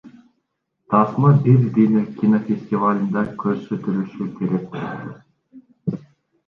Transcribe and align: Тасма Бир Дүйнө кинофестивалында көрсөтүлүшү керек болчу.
Тасма 0.93 1.33
Бир 1.43 1.59
Дүйнө 1.75 2.01
кинофестивалында 2.21 3.25
көрсөтүлүшү 3.45 4.29
керек 4.41 4.69
болчу. 4.75 6.01